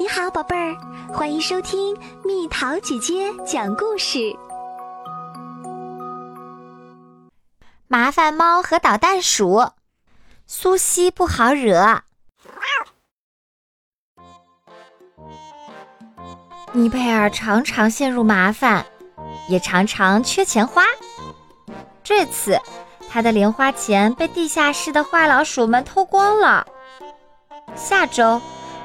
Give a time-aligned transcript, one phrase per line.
[0.00, 0.76] 你好，宝贝儿，
[1.12, 4.32] 欢迎收听蜜桃姐姐讲故事。
[7.88, 9.72] 麻烦猫和捣蛋鼠，
[10.46, 12.00] 苏西不好惹。
[16.72, 18.86] 尼佩尔常常陷入麻烦，
[19.48, 20.84] 也常常缺钱花。
[22.04, 22.56] 这次，
[23.10, 26.64] 他的零花钱被地下室的坏老鼠们偷光了。
[27.74, 28.40] 下周。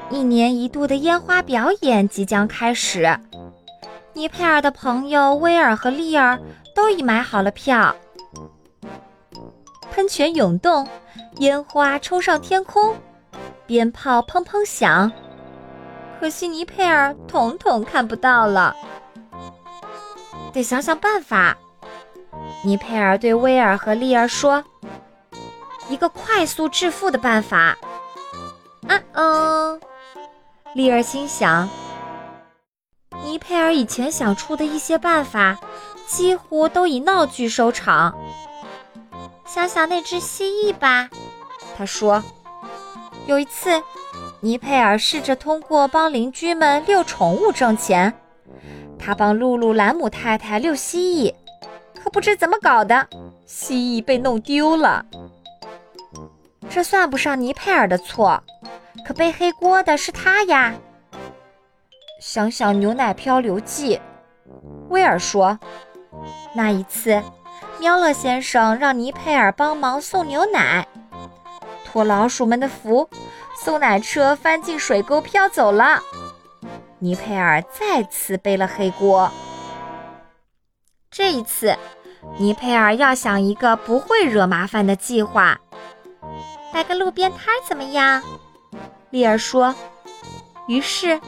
[0.09, 3.19] 一年一度的烟花表演即将开始，
[4.13, 6.39] 尼佩尔的朋友威尔和利尔
[6.75, 7.95] 都已买好了票。
[9.91, 10.87] 喷泉涌动，
[11.37, 12.95] 烟花冲上天空，
[13.65, 15.11] 鞭炮砰砰响。
[16.19, 18.75] 可惜尼佩尔统统看不到了，
[20.53, 21.57] 得想想办法。
[22.63, 24.63] 尼佩尔对威尔和利尔说
[25.89, 27.77] ：“一个快速致富的办法。”
[28.87, 29.79] 啊哦。
[30.73, 31.69] 丽儿心想
[33.23, 35.55] ：“尼佩尔以前想出的一些办法，
[36.07, 38.17] 几乎都以闹剧收场。
[39.45, 41.07] 想想那只蜥蜴吧。”
[41.77, 42.23] 他说
[43.27, 43.83] ：“有一次，
[44.39, 48.11] 尼佩尔试着通过帮邻居们遛宠物挣钱。
[48.97, 51.35] 他帮露露兰姆太太遛蜥蜴，
[52.01, 53.07] 可不知怎么搞的，
[53.45, 55.05] 蜥蜴被弄丢了。
[56.67, 58.41] 这算不上尼佩尔的错。”
[59.05, 60.73] 可背黑锅的是他呀！
[62.21, 63.99] 想想牛奶漂流记，
[64.89, 65.59] 威尔说，
[66.55, 67.21] 那一次，
[67.79, 70.87] 喵乐先生让尼佩尔帮忙送牛奶，
[71.85, 73.09] 托老鼠们的福，
[73.61, 76.01] 送奶车翻进水沟飘走了，
[76.99, 79.29] 尼佩尔再次背了黑锅。
[81.11, 81.77] 这一次，
[82.39, 85.59] 尼佩尔要想一个不会惹麻烦的计划，
[86.71, 88.23] 摆个路边摊怎么样？
[89.13, 89.75] 丽儿说
[90.67, 91.21] ：“于是，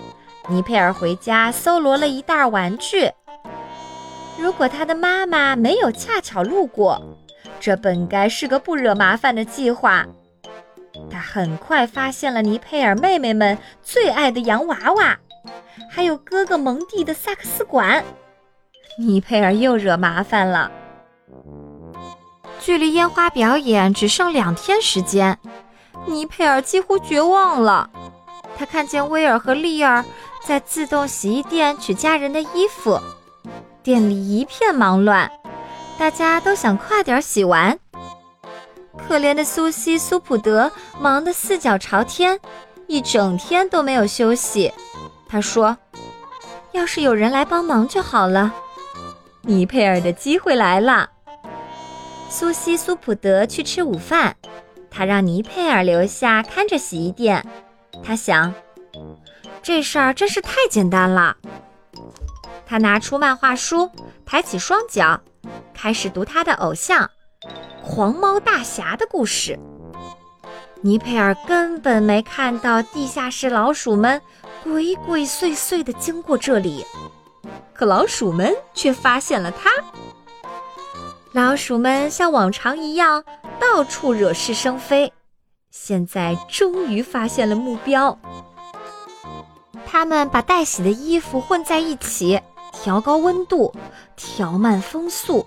[0.50, 3.11] 尼佩尔回家搜罗了一袋玩具。
[4.39, 7.00] 如果他的妈妈没有恰巧路过，
[7.59, 10.03] 这本该是个不惹麻烦的计划。
[11.12, 15.16] 他很快发现了尼佩尔妹妹们最爱的洋娃娃，
[15.88, 18.03] 还有哥哥蒙蒂的萨克斯管。
[18.97, 20.72] 尼佩尔又惹麻烦了。
[22.59, 25.38] 距离烟花表演只剩两天时间。”
[26.06, 27.90] 尼佩尔几乎绝望了。
[28.58, 30.04] 他看见威尔和利尔
[30.46, 33.00] 在自动洗衣店取家人的衣服，
[33.84, 35.30] 店里一片忙乱，
[35.98, 37.78] 大家都想快点洗完。
[39.08, 42.40] 可怜的苏西·苏普德忙得四脚朝天，
[42.88, 44.74] 一整天都没有休息。
[45.28, 45.78] 他说
[46.72, 48.54] ：“要是有人来帮忙就好了。”
[49.44, 51.10] 尼佩尔的机会来了。
[52.30, 54.36] 苏西·苏普德去吃午饭。
[54.95, 57.45] 他让尼佩尔留下看着洗衣店。
[58.01, 58.53] 他想，
[59.61, 61.35] 这事儿真是太简单了。
[62.66, 63.91] 他拿出漫画书，
[64.25, 65.19] 抬起双脚，
[65.73, 67.09] 开始读他的偶像——
[67.83, 69.59] 黄猫大侠的故事。
[70.81, 74.22] 尼佩尔根本没看到地下室老鼠们
[74.63, 76.85] 鬼鬼祟祟地经过这里，
[77.73, 79.69] 可老鼠们却发现了他。
[81.33, 83.23] 老鼠们像往常一样。
[83.74, 85.12] 到处惹是生非，
[85.72, 88.18] 现在终于发现了目标。
[89.86, 92.40] 他们把待洗的衣服混在一起，
[92.72, 93.74] 调高温度，
[94.16, 95.46] 调慢风速。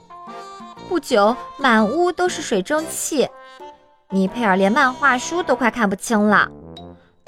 [0.88, 3.28] 不久，满屋都是水蒸气。
[4.10, 6.50] 尼佩尔连漫画书都快看不清了，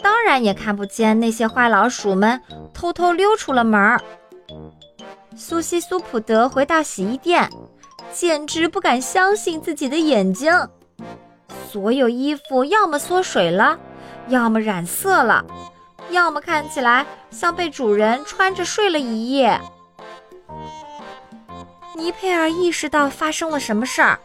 [0.02, 2.42] 当然也看不见那些坏老鼠们
[2.74, 4.02] 偷偷溜出了门儿。
[5.36, 7.48] 苏西·苏普德回到洗衣店。
[8.12, 10.52] 简直不敢相信自己的眼睛！
[11.70, 13.78] 所有衣服要么缩水了，
[14.26, 15.44] 要么染色了，
[16.10, 19.60] 要么看起来像被主人穿着睡了一夜。
[21.94, 24.18] 尼佩尔意识到发生了什么事儿，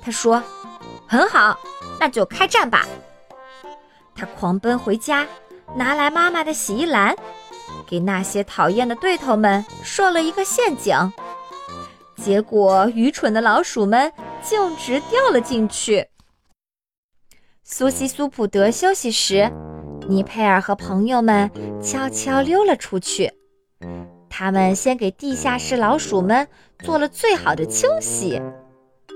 [0.00, 0.40] 他说
[1.08, 1.58] ：“很好，
[1.98, 2.86] 那就开战吧！”
[4.14, 5.26] 他狂奔回家，
[5.74, 7.16] 拿来妈妈的洗衣篮，
[7.84, 11.12] 给那些讨厌的对头们设了一个陷阱。
[12.16, 16.06] 结果，愚蠢的老鼠们径直掉了进去。
[17.74, 19.50] 苏西·苏普德休息时，
[20.06, 23.32] 尼佩尔和朋友们悄悄溜了出去。
[24.28, 26.46] 他们先给地下室老鼠们
[26.80, 28.38] 做了最好的清洗，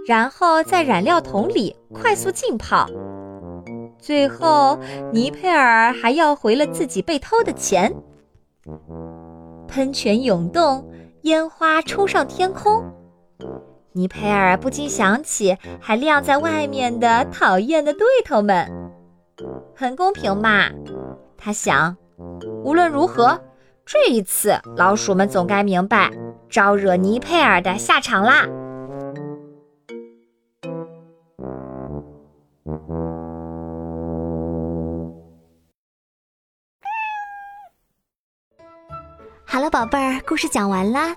[0.08, 2.88] 然后在染料桶里快速浸泡。
[3.98, 4.78] 最后，
[5.12, 7.94] 尼佩尔还要回了自己被偷的钱。
[9.68, 10.82] 喷泉涌动，
[11.24, 12.82] 烟花冲上天空。
[13.96, 18.70] 尼佩尔不禁想起还晾在外面的讨厌的对头们，
[19.74, 20.68] 很公平嘛，
[21.38, 21.96] 他想。
[22.62, 23.40] 无论如何，
[23.86, 26.10] 这一次老鼠们总该明白
[26.50, 28.46] 招惹尼佩尔的下场啦。
[39.46, 41.16] 好了，宝贝儿，故事讲完啦。